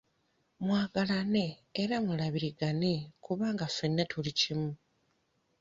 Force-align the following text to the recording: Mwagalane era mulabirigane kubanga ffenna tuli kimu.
Mwagalane 0.65 1.45
era 1.81 1.95
mulabirigane 2.05 2.93
kubanga 3.23 3.65
ffenna 3.69 4.03
tuli 4.11 4.31
kimu. 4.39 4.71